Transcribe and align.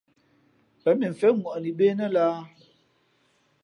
Pěn 0.81 0.95
mʉnfén 0.99 1.35
ŋwαʼni 1.39 1.71
bê 1.77 1.87
nά 1.97 2.05
lāhā? 2.15 2.39